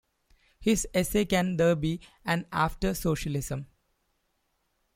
[0.59, 3.67] His essay Can There Be An After Socialism?